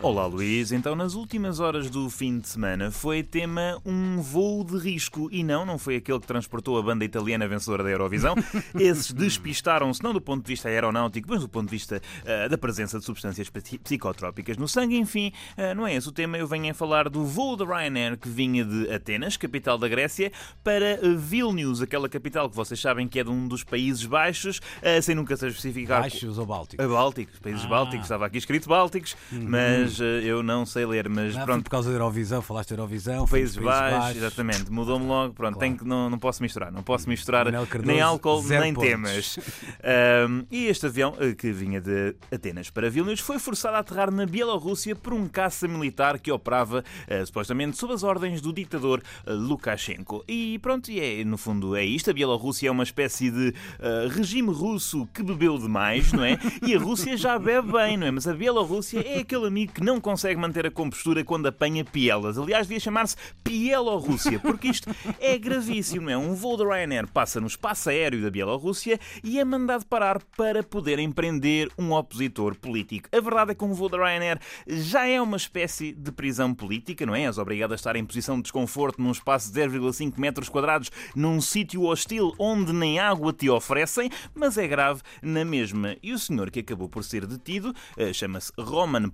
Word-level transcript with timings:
Olá 0.00 0.26
Luís, 0.26 0.70
então 0.70 0.94
nas 0.94 1.14
últimas 1.14 1.58
horas 1.58 1.90
do 1.90 2.08
fim 2.08 2.38
de 2.38 2.48
semana 2.48 2.88
foi 2.88 3.20
tema 3.20 3.82
um 3.84 4.22
voo 4.22 4.62
de 4.62 4.78
risco 4.78 5.28
e 5.32 5.42
não, 5.42 5.66
não 5.66 5.76
foi 5.76 5.96
aquele 5.96 6.20
que 6.20 6.26
transportou 6.26 6.78
a 6.78 6.82
banda 6.82 7.04
italiana 7.04 7.48
vencedora 7.48 7.82
da 7.82 7.90
Eurovisão. 7.90 8.36
Esses 8.78 9.12
despistaram-se 9.12 10.00
não 10.00 10.12
do 10.12 10.20
ponto 10.20 10.44
de 10.44 10.52
vista 10.52 10.68
aeronáutico, 10.68 11.26
mas 11.28 11.40
do 11.40 11.48
ponto 11.48 11.64
de 11.64 11.72
vista 11.72 12.00
uh, 12.22 12.48
da 12.48 12.56
presença 12.56 13.00
de 13.00 13.04
substâncias 13.04 13.50
psicotrópicas 13.82 14.56
no 14.56 14.68
sangue. 14.68 14.96
Enfim, 14.96 15.32
uh, 15.56 15.74
não 15.74 15.84
é 15.84 15.96
esse 15.96 16.08
o 16.08 16.12
tema, 16.12 16.38
eu 16.38 16.46
venho 16.46 16.70
a 16.70 16.74
falar 16.74 17.08
do 17.08 17.24
voo 17.24 17.56
da 17.56 17.64
Ryanair 17.64 18.16
que 18.16 18.28
vinha 18.28 18.64
de 18.64 18.88
Atenas, 18.92 19.36
capital 19.36 19.76
da 19.78 19.88
Grécia, 19.88 20.30
para 20.62 20.96
Vilnius, 21.16 21.82
aquela 21.82 22.08
capital 22.08 22.48
que 22.48 22.54
vocês 22.54 22.78
sabem 22.78 23.08
que 23.08 23.18
é 23.18 23.24
de 23.24 23.30
um 23.30 23.48
dos 23.48 23.64
Países 23.64 24.06
Baixos, 24.06 24.58
uh, 24.58 25.02
sem 25.02 25.16
nunca 25.16 25.36
ser 25.36 25.48
especificado. 25.48 26.02
Baixos 26.02 26.38
ou 26.38 26.46
Bálticos? 26.46 26.86
Bálticos, 26.86 27.38
Países 27.40 27.64
ah. 27.64 27.68
Bálticos, 27.68 28.04
estava 28.04 28.26
aqui 28.26 28.38
escrito 28.38 28.68
Bálticos, 28.68 29.16
uhum. 29.32 29.46
mas 29.48 29.87
mas 29.88 30.00
eh, 30.00 30.20
eu 30.24 30.42
não 30.42 30.66
sei 30.66 30.84
ler. 30.84 31.08
Mas 31.08 31.34
não, 31.34 31.44
pronto. 31.44 31.64
por 31.64 31.70
causa 31.70 31.88
da 31.88 31.96
Eurovisão, 31.96 32.42
falaste 32.42 32.70
da 32.70 32.74
Eurovisão. 32.74 33.26
Países, 33.26 33.56
Baixos, 33.56 33.98
Baixos, 33.98 34.16
exatamente. 34.16 34.70
Mudou-me 34.70 35.06
logo. 35.06 35.34
Pronto, 35.34 35.54
claro. 35.54 35.58
tenho 35.58 35.78
que, 35.78 35.84
não, 35.84 36.10
não 36.10 36.18
posso 36.18 36.42
misturar. 36.42 36.70
Não 36.70 36.82
posso 36.82 37.08
misturar 37.08 37.44
Cardoso, 37.44 37.86
nem 37.86 38.00
álcool 38.00 38.42
nem 38.42 38.74
pontos. 38.74 38.88
temas. 38.88 39.38
um, 40.28 40.44
e 40.50 40.66
este 40.66 40.86
avião, 40.86 41.14
eh, 41.18 41.32
que 41.32 41.50
vinha 41.52 41.80
de 41.80 42.14
Atenas 42.32 42.70
para 42.70 42.90
Vilnius, 42.90 43.20
foi 43.20 43.38
forçado 43.38 43.76
a 43.76 43.78
aterrar 43.80 44.10
na 44.10 44.26
Bielorrússia 44.26 44.94
por 44.94 45.12
um 45.12 45.26
caça 45.28 45.66
militar 45.66 46.18
que 46.18 46.30
operava 46.30 46.84
uh, 47.08 47.26
supostamente 47.26 47.76
sob 47.76 47.94
as 47.94 48.02
ordens 48.02 48.40
do 48.40 48.52
ditador 48.52 49.02
uh, 49.26 49.32
Lukashenko. 49.32 50.24
E 50.28 50.58
pronto, 50.58 50.90
e 50.90 51.00
é, 51.00 51.24
no 51.24 51.38
fundo 51.38 51.74
é 51.74 51.84
isto. 51.84 52.10
A 52.10 52.12
Bielorrússia 52.12 52.68
é 52.68 52.70
uma 52.70 52.82
espécie 52.82 53.30
de 53.30 53.48
uh, 53.48 54.08
regime 54.10 54.52
russo 54.52 55.08
que 55.14 55.22
bebeu 55.22 55.58
demais, 55.58 56.12
não 56.12 56.24
é? 56.24 56.38
E 56.62 56.74
a 56.74 56.78
Rússia 56.78 57.16
já 57.16 57.38
bebe 57.38 57.72
bem, 57.72 57.96
não 57.96 58.06
é? 58.06 58.10
Mas 58.10 58.26
a 58.26 58.34
Bielorrússia 58.34 59.00
é 59.00 59.20
aquele 59.20 59.46
amigo 59.46 59.72
que 59.78 59.84
não 59.84 60.00
consegue 60.00 60.40
manter 60.40 60.66
a 60.66 60.72
compostura 60.72 61.22
quando 61.22 61.46
apanha 61.46 61.84
pielas. 61.84 62.36
Aliás, 62.36 62.66
devia 62.66 62.80
chamar-se 62.80 63.14
Bielorrússia, 63.44 64.40
porque 64.40 64.66
isto 64.66 64.90
é 65.20 65.38
gravíssimo, 65.38 66.06
não 66.06 66.12
é? 66.12 66.18
Um 66.18 66.34
voo 66.34 66.56
da 66.56 66.64
Ryanair 66.64 67.06
passa 67.06 67.40
no 67.40 67.46
espaço 67.46 67.88
aéreo 67.88 68.20
da 68.20 68.28
Bielorrússia 68.28 68.98
e 69.22 69.38
é 69.38 69.44
mandado 69.44 69.86
parar 69.86 70.20
para 70.36 70.64
poder 70.64 70.98
empreender 70.98 71.70
um 71.78 71.92
opositor 71.92 72.56
político. 72.56 73.08
A 73.16 73.20
verdade 73.20 73.52
é 73.52 73.54
que 73.54 73.64
um 73.64 73.72
voo 73.72 73.88
da 73.88 73.98
Ryanair 73.98 74.40
já 74.66 75.06
é 75.06 75.22
uma 75.22 75.36
espécie 75.36 75.92
de 75.92 76.10
prisão 76.10 76.52
política, 76.52 77.06
não 77.06 77.14
é? 77.14 77.22
És 77.22 77.38
obrigado 77.38 77.70
a 77.70 77.76
estar 77.76 77.94
em 77.94 78.04
posição 78.04 78.34
de 78.36 78.42
desconforto 78.42 79.00
num 79.00 79.12
espaço 79.12 79.52
de 79.52 79.60
0,5 79.60 80.18
metros 80.18 80.48
quadrados, 80.48 80.90
num 81.14 81.40
sítio 81.40 81.84
hostil 81.84 82.34
onde 82.36 82.72
nem 82.72 82.98
água 82.98 83.32
te 83.32 83.48
oferecem, 83.48 84.10
mas 84.34 84.58
é 84.58 84.66
grave 84.66 85.02
na 85.22 85.44
mesma. 85.44 85.96
E 86.02 86.12
o 86.12 86.18
senhor 86.18 86.50
que 86.50 86.60
acabou 86.60 86.88
por 86.88 87.04
ser 87.04 87.26
detido 87.26 87.72
eh, 87.96 88.12
chama-se 88.12 88.50
Roman 88.58 89.08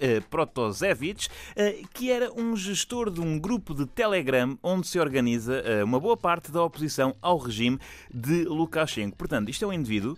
Eh, 0.00 0.20
Protosevich, 0.28 1.28
eh, 1.56 1.82
que 1.92 2.10
era 2.10 2.30
um 2.32 2.54
gestor 2.54 3.10
de 3.10 3.20
um 3.20 3.38
grupo 3.38 3.74
de 3.74 3.86
Telegram 3.86 4.58
onde 4.62 4.86
se 4.86 4.98
organiza 4.98 5.54
eh, 5.64 5.82
uma 5.82 5.98
boa 5.98 6.16
parte 6.16 6.52
da 6.52 6.62
oposição 6.62 7.14
ao 7.22 7.38
regime 7.38 7.78
de 8.12 8.44
Lukashenko. 8.44 9.16
Portanto, 9.16 9.48
isto 9.48 9.64
é 9.64 9.68
um 9.68 9.72
indivíduo 9.72 10.16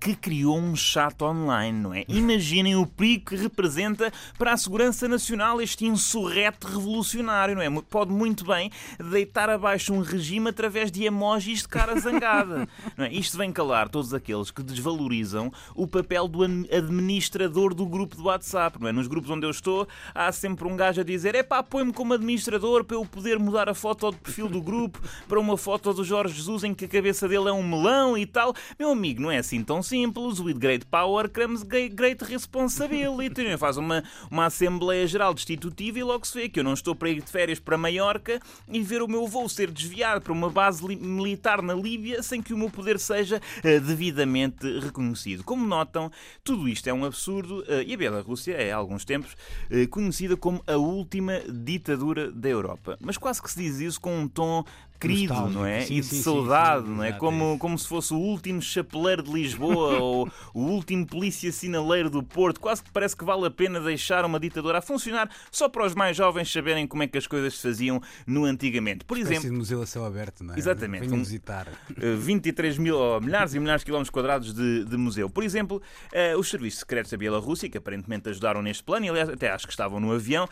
que 0.00 0.14
criou 0.14 0.58
um 0.58 0.74
chat 0.76 1.22
online, 1.22 1.78
não 1.78 1.94
é? 1.94 2.04
Imaginem 2.08 2.76
o 2.76 2.86
perigo 2.86 3.26
que 3.26 3.36
representa 3.36 4.12
para 4.38 4.52
a 4.52 4.56
segurança 4.56 5.08
nacional 5.08 5.60
este 5.60 5.86
insurreto 5.86 6.66
revolucionário, 6.66 7.54
não 7.54 7.62
é? 7.62 7.70
Pode 7.82 8.12
muito 8.12 8.44
bem 8.44 8.70
deitar 9.10 9.48
abaixo 9.48 9.92
um 9.92 10.00
regime 10.00 10.50
através 10.50 10.90
de 10.90 11.04
emojis 11.04 11.60
de 11.60 11.68
cara 11.68 11.98
zangada. 11.98 12.68
Não 12.96 13.04
é? 13.04 13.12
Isto 13.12 13.38
vem 13.38 13.52
calar 13.52 13.88
todos 13.88 14.12
aqueles 14.12 14.50
que 14.50 14.62
desvalorizam 14.62 15.52
o 15.74 15.86
papel 15.86 16.28
do 16.28 16.42
administrador 16.42 17.74
do 17.74 17.86
grupo 17.86 18.16
do 18.16 18.24
WhatsApp, 18.24 18.80
não 18.80 18.88
é? 18.88 18.92
Nos 18.92 19.06
grupos 19.06 19.30
onde 19.30 19.46
eu 19.46 19.50
estou, 19.50 19.86
há 20.14 20.30
sempre 20.32 20.66
um 20.66 20.76
gajo 20.76 21.00
a 21.00 21.04
dizer: 21.04 21.34
é 21.34 21.42
pá, 21.42 21.62
põe-me 21.62 21.92
como 21.92 22.14
administrador 22.14 22.84
para 22.84 22.96
eu 22.96 23.04
poder 23.04 23.38
mudar 23.38 23.68
a 23.68 23.74
foto 23.74 24.10
de 24.10 24.18
perfil 24.18 24.48
do 24.48 24.60
grupo 24.60 25.00
para 25.28 25.40
uma 25.40 25.56
foto 25.56 25.92
do 25.92 26.04
Jorge 26.04 26.34
Jesus 26.34 26.64
em 26.64 26.74
que 26.74 26.84
a 26.84 26.88
cabeça 26.88 27.28
dele 27.28 27.48
é 27.48 27.52
um 27.52 27.62
melão 27.62 28.16
e 28.16 28.26
tal. 28.26 28.54
Meu 28.78 28.90
amigo, 28.90 29.22
não 29.22 29.30
é 29.30 29.38
assim 29.38 29.62
tão 29.62 29.75
simples. 29.82 30.40
With 30.40 30.58
great 30.58 30.86
power 30.86 31.28
comes 31.28 31.62
great 31.62 32.24
responsibility. 32.24 33.56
Faz 33.58 33.76
uma, 33.76 34.02
uma 34.30 34.46
Assembleia 34.46 35.06
Geral 35.06 35.34
Destitutiva 35.34 35.98
e 35.98 36.02
logo 36.02 36.26
se 36.26 36.38
vê 36.38 36.48
que 36.48 36.60
eu 36.60 36.64
não 36.64 36.74
estou 36.74 36.94
para 36.94 37.10
ir 37.10 37.22
de 37.22 37.30
férias 37.30 37.58
para 37.58 37.78
Maiorca 37.78 38.40
e 38.68 38.82
ver 38.82 39.02
o 39.02 39.08
meu 39.08 39.26
voo 39.26 39.48
ser 39.48 39.70
desviado 39.70 40.20
para 40.20 40.32
uma 40.32 40.50
base 40.50 40.84
militar 40.96 41.62
na 41.62 41.74
Líbia 41.74 42.22
sem 42.22 42.42
que 42.42 42.54
o 42.54 42.58
meu 42.58 42.70
poder 42.70 42.98
seja 42.98 43.36
uh, 43.38 43.80
devidamente 43.80 44.78
reconhecido. 44.80 45.44
Como 45.44 45.66
notam, 45.66 46.10
tudo 46.42 46.68
isto 46.68 46.88
é 46.88 46.92
um 46.92 47.04
absurdo 47.04 47.60
uh, 47.60 47.82
e 47.86 47.94
a 47.94 47.96
Bielorrússia 47.96 48.54
é, 48.54 48.72
há 48.72 48.76
alguns 48.76 49.04
tempos, 49.04 49.32
uh, 49.32 49.88
conhecida 49.88 50.36
como 50.36 50.62
a 50.66 50.76
última 50.76 51.40
ditadura 51.48 52.30
da 52.30 52.48
Europa. 52.48 52.96
Mas 53.00 53.16
quase 53.16 53.42
que 53.42 53.50
se 53.50 53.58
diz 53.58 53.80
isso 53.80 54.00
com 54.00 54.20
um 54.20 54.28
tom 54.28 54.64
querido, 54.98 55.48
não 55.48 55.64
é? 55.64 55.82
Sim, 55.82 55.96
e 55.96 56.00
de 56.00 56.06
sim, 56.06 56.22
saudade, 56.22 56.86
sim, 56.86 56.92
não 56.92 57.04
é? 57.04 57.12
Como, 57.12 57.58
como 57.58 57.78
se 57.78 57.86
fosse 57.86 58.12
o 58.12 58.18
último 58.18 58.60
chapeleiro 58.60 59.22
de 59.22 59.32
Lisboa 59.32 59.98
ou 60.00 60.30
o 60.54 60.60
último 60.60 61.06
polícia 61.06 61.50
sinaleiro 61.52 62.10
do 62.10 62.22
Porto. 62.22 62.60
Quase 62.60 62.82
que 62.82 62.90
parece 62.90 63.16
que 63.16 63.24
vale 63.24 63.46
a 63.46 63.50
pena 63.50 63.80
deixar 63.80 64.24
uma 64.24 64.40
ditadura 64.40 64.78
a 64.78 64.82
funcionar 64.82 65.30
só 65.50 65.68
para 65.68 65.84
os 65.84 65.94
mais 65.94 66.16
jovens 66.16 66.50
saberem 66.50 66.86
como 66.86 67.02
é 67.02 67.06
que 67.06 67.18
as 67.18 67.26
coisas 67.26 67.54
se 67.54 67.62
faziam 67.62 68.00
no 68.26 68.44
antigamente. 68.44 69.04
Por 69.04 69.18
exemplo, 69.18 69.42
de 69.42 69.50
museu 69.50 69.82
a 69.82 69.86
céu 69.86 70.04
aberto, 70.04 70.42
não 70.42 70.54
é? 70.54 70.58
Exatamente. 70.58 71.06
Venham 71.06 71.18
visitar. 71.18 71.68
23 71.96 72.76
eh, 72.76 72.80
mil, 72.80 73.20
milhares 73.20 73.54
e 73.54 73.60
milhares 73.60 73.82
de 73.82 73.86
quilómetros 73.86 74.10
quadrados 74.10 74.52
de, 74.52 74.84
de 74.84 74.96
museu. 74.96 75.28
Por 75.28 75.42
exemplo, 75.42 75.82
uh, 76.12 76.38
os 76.38 76.48
serviços 76.48 76.80
secretos 76.80 77.10
da 77.10 77.16
Bielorrússia, 77.16 77.68
que 77.68 77.78
aparentemente 77.78 78.28
ajudaram 78.28 78.62
neste 78.62 78.82
plano, 78.82 79.06
e 79.06 79.08
aliás 79.08 79.28
até 79.28 79.50
acho 79.50 79.66
que 79.66 79.72
estavam 79.72 80.00
no 80.00 80.12
avião, 80.12 80.44
uh, 80.44 80.48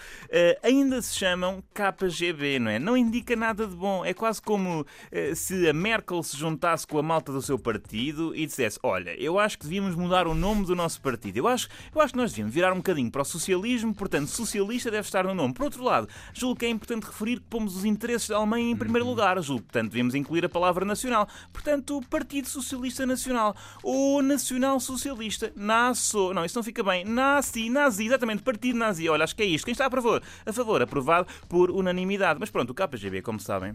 ainda 0.62 1.00
se 1.02 1.14
chamam 1.16 1.62
KGB, 1.72 2.58
não 2.58 2.70
é? 2.70 2.78
Não 2.78 2.96
indica 2.96 3.34
nada 3.36 3.66
de 3.66 3.74
bom. 3.74 4.04
É 4.04 4.14
quase 4.14 4.33
como 4.42 4.86
eh, 5.10 5.34
se 5.34 5.68
a 5.68 5.72
Merkel 5.72 6.22
se 6.22 6.36
juntasse 6.36 6.86
com 6.86 6.98
a 6.98 7.02
malta 7.02 7.32
do 7.32 7.42
seu 7.42 7.58
partido 7.58 8.34
e 8.34 8.46
dissesse: 8.46 8.78
Olha, 8.82 9.14
eu 9.20 9.38
acho 9.38 9.58
que 9.58 9.64
devíamos 9.64 9.94
mudar 9.94 10.26
o 10.26 10.34
nome 10.34 10.64
do 10.64 10.74
nosso 10.74 11.00
partido. 11.00 11.36
Eu 11.36 11.48
acho, 11.48 11.68
eu 11.94 12.00
acho 12.00 12.12
que 12.12 12.18
nós 12.18 12.30
devíamos 12.30 12.54
virar 12.54 12.72
um 12.72 12.76
bocadinho 12.76 13.10
para 13.10 13.22
o 13.22 13.24
socialismo, 13.24 13.94
portanto, 13.94 14.28
socialista 14.28 14.90
deve 14.90 15.06
estar 15.06 15.24
no 15.24 15.34
nome. 15.34 15.54
Por 15.54 15.64
outro 15.64 15.82
lado, 15.82 16.08
julgo 16.32 16.58
que 16.58 16.66
é 16.66 16.68
importante 16.68 17.04
referir 17.04 17.36
que 17.40 17.46
pomos 17.48 17.76
os 17.76 17.84
interesses 17.84 18.28
da 18.28 18.36
Alemanha 18.36 18.70
em 18.70 18.76
primeiro 18.76 19.06
lugar. 19.06 19.40
Julgo, 19.42 19.62
portanto, 19.62 19.90
devemos 19.90 20.14
incluir 20.14 20.44
a 20.44 20.48
palavra 20.48 20.84
nacional. 20.84 21.28
Portanto, 21.52 21.98
o 21.98 22.06
Partido 22.06 22.48
Socialista 22.48 23.06
Nacional 23.06 23.54
ou 23.82 24.22
Nacional 24.22 24.80
Socialista. 24.80 25.52
Nasso. 25.56 26.32
Não, 26.32 26.44
isso 26.44 26.56
não 26.56 26.62
fica 26.62 26.82
bem. 26.82 27.04
Nazi, 27.04 27.70
nazi, 27.70 28.06
exatamente, 28.06 28.42
Partido 28.42 28.78
Nazi. 28.78 29.08
Olha, 29.08 29.24
acho 29.24 29.36
que 29.36 29.42
é 29.42 29.46
isto. 29.46 29.64
Quem 29.64 29.72
está 29.72 29.86
a 29.86 29.90
favor? 29.90 30.22
A 30.44 30.52
favor, 30.52 30.82
aprovado 30.82 31.26
por 31.48 31.70
unanimidade. 31.70 32.38
Mas 32.40 32.50
pronto, 32.50 32.70
o 32.70 32.74
KGB, 32.74 33.22
como 33.22 33.40
sabem, 33.40 33.74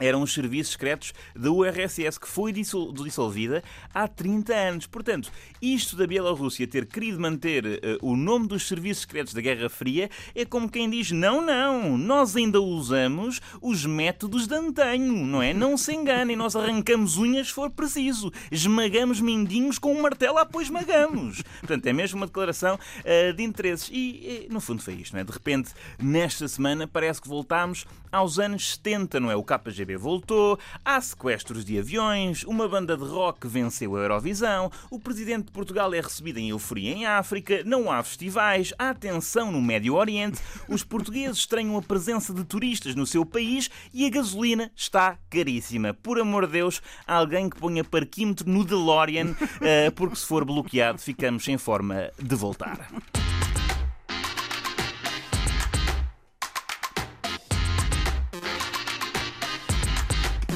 eram 0.00 0.22
os 0.22 0.32
serviços 0.32 0.72
secretos 0.72 1.12
da 1.36 1.50
URSS, 1.50 2.18
que 2.18 2.26
foi 2.26 2.52
dissolvida 2.52 3.62
há 3.94 4.08
30 4.08 4.54
anos. 4.54 4.86
Portanto, 4.86 5.30
isto 5.60 5.94
da 5.94 6.06
Bielorrússia 6.06 6.66
ter 6.66 6.86
querido 6.86 7.20
manter 7.20 7.64
uh, 7.66 7.78
o 8.00 8.16
nome 8.16 8.48
dos 8.48 8.66
serviços 8.66 9.02
secretos 9.02 9.34
da 9.34 9.40
Guerra 9.40 9.68
Fria 9.68 10.08
é 10.34 10.44
como 10.44 10.70
quem 10.70 10.88
diz: 10.88 11.10
não, 11.10 11.44
não, 11.44 11.98
nós 11.98 12.34
ainda 12.34 12.60
usamos 12.60 13.40
os 13.60 13.84
métodos 13.84 14.46
de 14.46 14.54
antanho, 14.54 15.26
não 15.26 15.42
é? 15.42 15.52
Não 15.52 15.76
se 15.76 15.92
enganem, 15.94 16.34
nós 16.34 16.56
arrancamos 16.56 17.18
unhas 17.18 17.48
se 17.48 17.52
for 17.52 17.70
preciso, 17.70 18.32
esmagamos 18.50 19.20
mindinhos 19.20 19.78
com 19.78 19.92
um 19.92 20.02
martelo, 20.02 20.38
ah, 20.38 20.46
pois 20.46 20.68
esmagamos. 20.68 21.42
Portanto, 21.60 21.86
é 21.86 21.92
mesmo 21.92 22.18
uma 22.18 22.26
declaração 22.26 22.76
uh, 22.76 23.32
de 23.34 23.42
interesses. 23.42 23.90
E, 23.92 24.46
no 24.50 24.60
fundo, 24.60 24.82
foi 24.82 24.94
isto, 24.94 25.12
não 25.12 25.20
é? 25.20 25.24
De 25.24 25.32
repente, 25.32 25.72
nesta 25.98 26.48
semana, 26.48 26.86
parece 26.86 27.20
que 27.20 27.28
voltámos 27.28 27.84
aos 28.10 28.38
anos 28.38 28.72
70, 28.72 29.20
não 29.20 29.30
é? 29.30 29.36
O 29.36 29.44
KGB 29.44 29.89
voltou, 29.96 30.58
há 30.84 31.00
sequestros 31.00 31.64
de 31.64 31.78
aviões, 31.78 32.44
uma 32.44 32.68
banda 32.68 32.96
de 32.96 33.04
rock 33.04 33.46
venceu 33.46 33.96
a 33.96 34.00
Eurovisão, 34.00 34.70
o 34.90 34.98
presidente 34.98 35.46
de 35.46 35.52
Portugal 35.52 35.92
é 35.94 36.00
recebido 36.00 36.38
em 36.38 36.50
euforia 36.50 36.92
em 36.92 37.06
África, 37.06 37.62
não 37.64 37.90
há 37.90 38.02
festivais, 38.02 38.72
há 38.78 38.94
tensão 38.94 39.52
no 39.52 39.60
Médio 39.60 39.94
Oriente, 39.94 40.40
os 40.68 40.84
portugueses 40.84 41.38
estranham 41.38 41.76
a 41.76 41.82
presença 41.82 42.32
de 42.32 42.44
turistas 42.44 42.94
no 42.94 43.06
seu 43.06 43.24
país 43.24 43.70
e 43.92 44.06
a 44.06 44.10
gasolina 44.10 44.70
está 44.74 45.18
caríssima. 45.28 45.94
Por 45.94 46.20
amor 46.20 46.46
de 46.46 46.52
Deus, 46.52 46.82
alguém 47.06 47.48
que 47.48 47.56
ponha 47.58 47.84
parquímetro 47.84 48.48
no 48.48 48.64
DeLorean, 48.64 49.34
eh, 49.60 49.90
porque 49.90 50.16
se 50.16 50.26
for 50.26 50.44
bloqueado 50.44 50.98
ficamos 50.98 51.44
sem 51.44 51.56
forma 51.56 52.10
de 52.18 52.34
voltar. 52.34 52.88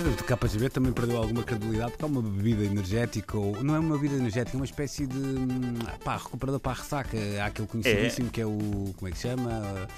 O 0.05 0.37
KGB 0.37 0.69
também 0.69 0.93
perdeu 0.93 1.17
alguma 1.17 1.43
credibilidade 1.43 1.93
porque 1.93 2.05
é 2.05 2.09
uma 2.09 2.21
bebida 2.21 2.63
energética, 2.65 3.39
ou 3.39 3.63
não 3.65 3.75
é 3.75 3.79
uma 3.79 3.97
bebida 3.97 4.17
energética, 4.17 4.55
é 4.55 4.59
uma 4.59 4.65
espécie 4.67 5.07
de 5.07 5.17
hum, 5.17 5.79
pá, 6.05 6.17
recuperador 6.19 6.61
para 6.61 6.73
a 6.73 6.75
ressaca. 6.75 7.17
Há 7.41 7.47
aquele 7.47 7.67
conhecidíssimo 7.67 8.29
que 8.31 8.41
é 8.43 8.45
o. 8.47 8.93
como 8.97 9.09
é 9.09 9.11
que 9.11 9.17
se 9.17 9.29
chama? 9.29 9.51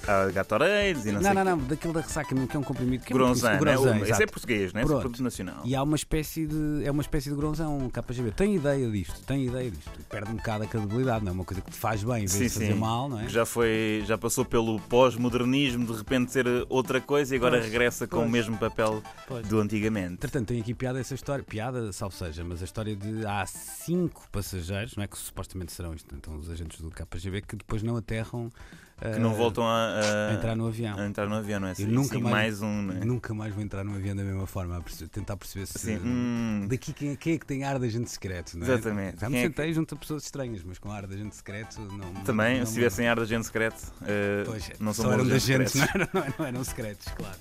Há 0.06 0.26
Gatorades 0.31 1.06
e 1.06 1.08
não, 1.12 1.14
Não, 1.20 1.23
sei 1.23 1.32
não, 1.35 1.41
o 1.43 1.44
quê. 1.44 1.50
não, 1.50 1.58
daquele 1.69 1.93
da 1.94 2.00
ressaca 2.03 2.35
mesmo, 2.35 2.47
que 2.49 2.56
é 2.56 2.61
um 2.61 2.62
comprimido 2.62 3.05
que 3.05 3.12
é 3.12 3.17
muito 3.17 3.26
Gronzan, 3.26 3.50
né? 3.53 3.58
Gronzan, 3.58 3.99
O- 3.99 4.05
Esse 4.05 4.23
é 4.23 4.26
português, 4.26 4.73
né? 4.73 4.81
Esse 4.81 4.87
é 4.87 4.93
Pronto. 4.93 5.00
produto 5.00 5.23
nacional. 5.25 5.62
E 5.64 5.75
há 5.75 5.82
uma 5.82 5.97
espécie 5.97 6.47
de. 6.47 6.85
É 6.85 6.91
uma 6.93 7.02
espécie 7.02 7.29
de 7.31 7.35
grãozão, 7.35 7.91
KGB. 7.91 8.31
Tem 8.31 8.55
ideia 8.55 8.88
disto, 8.88 9.20
tem 9.26 9.47
ideia 9.47 9.70
disto. 9.73 9.91
Perde 10.09 10.31
um 10.31 10.37
bocado 10.37 10.62
a 10.64 10.67
credibilidade, 10.69 11.25
não 11.25 11.32
é 11.32 11.35
uma 11.35 11.44
coisa 11.44 11.61
que 11.61 11.70
te 11.73 11.76
faz 11.76 12.05
bem 12.05 12.25
em 12.25 12.26
vez 12.26 12.32
de 12.32 12.49
fazer 12.50 12.73
sim. 12.73 12.79
mal, 12.79 13.09
não 13.09 13.20
é? 13.20 13.29
Já 13.29 13.44
foi, 13.44 14.05
já 14.06 14.17
passou 14.17 14.44
pelo 14.44 14.79
pós-modernismo, 14.82 15.85
de 15.85 15.93
repente 15.93 16.31
ser 16.31 16.47
outra 16.69 17.00
coisa 17.00 17.35
e 17.35 17.38
agora 17.38 17.56
Pois, 17.59 17.64
regressa 17.64 18.06
com 18.06 18.19
o 18.19 18.20
pois. 18.20 18.31
mesmo 18.31 18.56
papel 18.56 19.02
Pois. 19.26 19.47
do 19.49 19.59
antigamente. 19.59 19.96
Entretanto, 20.05 20.49
tem 20.49 20.61
aqui 20.61 20.75
piada 20.75 20.99
essa 21.01 21.15
história, 21.15 21.45
piada, 21.45 21.93
salvo 21.93 22.15
seja, 22.15 22.45
mas 22.45 22.61
a 22.63 22.65
história 22.65 22.95
de 22.97 23.27
há 23.27 23.45
cinco 23.47 24.27
passageiros, 24.31 24.97
não 24.97 25.05
é 25.05 25.07
que 25.07 25.17
supostamente 25.19 25.73
serão 25.73 25.95
isto, 25.95 26.15
então 26.15 26.37
os 26.37 26.51
agentes 26.51 26.81
do 26.81 26.91
KGB, 26.91 27.43
que 27.43 27.57
depois 27.57 27.83
não 27.83 27.97
aterram. 27.97 28.53
Que 28.99 29.19
não 29.19 29.35
voltam 29.35 29.63
a, 29.63 29.75
a- 30.01 30.31
a 30.31 30.33
entrar 30.33 30.57
no 30.57 30.67
avião. 30.69 30.99
a 30.99 31.07
entrar 31.07 31.27
no 31.29 31.35
avião, 31.35 31.61
não 31.61 31.69
é? 31.69 31.73
Eu 31.73 31.75
Sim, 31.77 31.87
nunca 31.89 32.15
sim, 32.17 32.23
mais- 32.23 32.63
um, 32.63 32.81
não 32.83 32.95
é? 32.97 33.05
Nunca 33.05 33.35
mais 33.35 33.53
vou 33.55 33.63
entrar 33.63 33.85
no 33.85 33.95
avião 33.95 34.17
da 34.17 34.25
mesma 34.25 34.47
forma, 34.47 34.75
a 34.75 34.81
perce- 34.81 35.07
tentar 35.09 35.37
perceber 35.37 35.67
se. 35.67 35.77
Assim, 35.77 35.99
hum, 36.03 36.67
Daqui 36.67 36.95
quem, 36.95 37.15
quem 37.15 37.35
é 37.35 37.39
que 37.39 37.45
tem 37.45 37.63
ar 37.63 37.79
de 37.79 37.85
agente 37.85 38.09
secreto, 38.11 38.57
não 38.57 38.67
é? 38.67 38.71
Exatamente. 38.71 39.21
Já 39.21 39.29
me 39.29 39.35
Quem 39.35 39.45
é 39.45 39.47
sentei 39.49 39.75
junto 39.75 39.95
a 39.95 39.99
pessoas 39.99 40.23
estranhas, 40.25 40.63
mas 40.65 40.79
com 40.79 40.91
ar 40.91 41.07
de 41.07 41.13
agente 41.15 41.37
secreto 41.37 41.79
não. 41.79 42.11
também, 42.25 42.59
não 42.61 42.65
se 42.65 42.73
me- 42.73 42.79
tivessem 42.79 43.07
ar 43.07 43.17
de 43.17 43.23
agente 43.23 43.45
secreto, 43.45 43.93
eh, 44.01 44.45
Pois, 44.47 44.71
não 44.81 44.95
são 44.95 45.13
eram 45.13 45.27
de 45.27 45.33
agentes 45.35 45.75
não 45.75 45.83
não 46.15 46.23
eram- 46.23 46.35
não 46.39 46.47
eram 46.47 46.65
secretos, 46.65 47.07
claro. 47.15 47.37